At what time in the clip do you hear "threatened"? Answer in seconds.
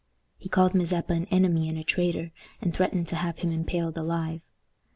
2.73-3.07